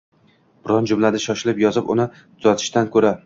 [0.63, 3.13] Biron jumlani shoshilib yozib, uni tuzatishdan ko‘ra